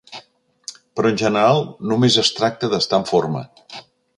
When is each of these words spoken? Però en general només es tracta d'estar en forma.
Però 0.99 1.11
en 1.13 1.19
general 1.23 1.61
només 1.91 2.17
es 2.25 2.33
tracta 2.41 2.73
d'estar 2.73 3.03
en 3.03 3.07
forma. 3.15 3.45